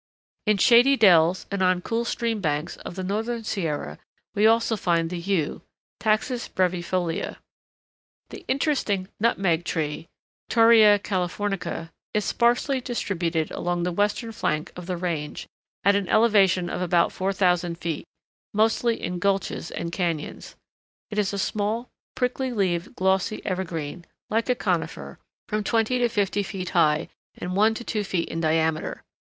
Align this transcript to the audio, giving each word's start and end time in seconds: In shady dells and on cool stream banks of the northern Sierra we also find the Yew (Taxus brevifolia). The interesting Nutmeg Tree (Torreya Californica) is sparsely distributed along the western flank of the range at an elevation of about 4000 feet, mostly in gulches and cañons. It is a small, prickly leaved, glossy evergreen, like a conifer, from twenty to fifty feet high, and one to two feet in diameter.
In 0.47 0.57
shady 0.57 0.97
dells 0.97 1.45
and 1.51 1.61
on 1.61 1.79
cool 1.83 2.05
stream 2.05 2.41
banks 2.41 2.75
of 2.77 2.95
the 2.95 3.03
northern 3.03 3.43
Sierra 3.43 3.99
we 4.33 4.47
also 4.47 4.75
find 4.75 5.11
the 5.11 5.19
Yew 5.19 5.61
(Taxus 5.99 6.47
brevifolia). 6.49 7.37
The 8.31 8.43
interesting 8.47 9.09
Nutmeg 9.19 9.63
Tree 9.63 10.07
(Torreya 10.49 10.97
Californica) 10.97 11.91
is 12.15 12.25
sparsely 12.25 12.81
distributed 12.81 13.51
along 13.51 13.83
the 13.83 13.91
western 13.91 14.31
flank 14.31 14.71
of 14.75 14.87
the 14.87 14.97
range 14.97 15.47
at 15.83 15.95
an 15.95 16.09
elevation 16.09 16.67
of 16.67 16.81
about 16.81 17.11
4000 17.11 17.77
feet, 17.77 18.07
mostly 18.55 18.99
in 18.99 19.19
gulches 19.19 19.69
and 19.69 19.91
cañons. 19.91 20.55
It 21.11 21.19
is 21.19 21.31
a 21.31 21.37
small, 21.37 21.91
prickly 22.15 22.51
leaved, 22.51 22.95
glossy 22.95 23.45
evergreen, 23.45 24.07
like 24.31 24.49
a 24.49 24.55
conifer, 24.55 25.19
from 25.47 25.63
twenty 25.63 25.99
to 25.99 26.09
fifty 26.09 26.41
feet 26.41 26.69
high, 26.69 27.09
and 27.37 27.55
one 27.55 27.75
to 27.75 27.83
two 27.83 28.03
feet 28.03 28.29
in 28.29 28.41
diameter. 28.41 29.03